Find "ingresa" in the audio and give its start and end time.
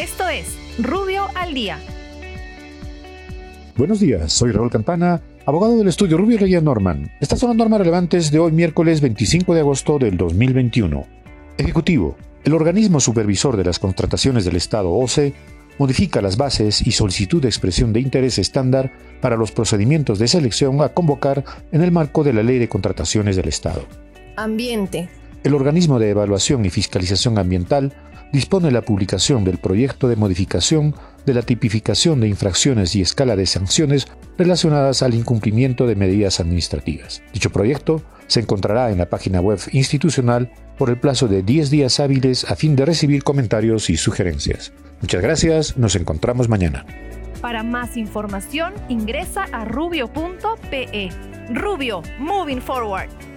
48.88-49.44